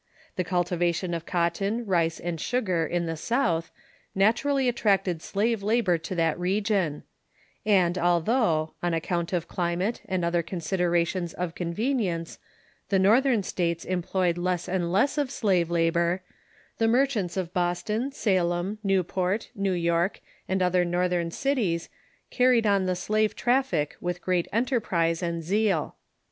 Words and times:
The 0.35 0.43
cultivation 0.43 1.13
of 1.13 1.27
cotton, 1.27 1.85
rice, 1.85 2.19
and 2.19 2.41
sugar 2.41 2.87
in 2.87 3.05
the 3.05 3.15
South 3.15 3.69
naturally 4.15 4.67
attracted 4.67 5.21
slave 5.21 5.61
labor 5.61 5.99
to 5.99 6.15
that 6.15 6.39
region; 6.39 7.03
and 7.67 7.99
although, 7.99 8.73
on 8.81 8.95
account 8.95 9.31
of 9.31 9.47
climate 9.47 10.01
and 10.05 10.25
other 10.25 10.41
considerations 10.41 11.33
of 11.35 11.53
convenience, 11.53 12.39
the 12.89 12.97
North 12.97 13.27
ern 13.27 13.43
States 13.43 13.85
employed 13.85 14.39
less 14.39 14.67
and 14.67 14.91
less 14.91 15.19
of 15.19 15.29
slave 15.29 15.69
labor, 15.69 16.23
the 16.79 16.87
merchants 16.87 17.37
of 17.37 17.53
Boston, 17.53 18.11
Salem, 18.11 18.79
Newport, 18.83 19.51
New 19.53 19.71
York, 19.73 20.19
and 20.49 20.63
other 20.63 20.83
Northern 20.83 21.29
cities 21.29 21.89
carried 22.31 22.65
on 22.65 22.87
the 22.87 22.95
slave 22.95 23.35
traffic 23.35 23.97
with 24.01 24.19
great 24.23 24.47
enterprise 24.51 25.21
and 25.21 25.43
zeal. 25.43 25.95